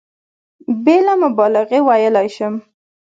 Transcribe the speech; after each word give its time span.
بېله 0.83 1.13
مبالغې 1.23 1.79
ویلای 1.87 2.27
شم. 2.35 2.53